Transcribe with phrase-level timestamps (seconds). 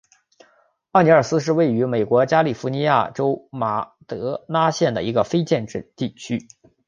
[0.93, 6.47] 奥尼尔斯是位于美国加利福尼亚州马德拉县的一个非建制地区。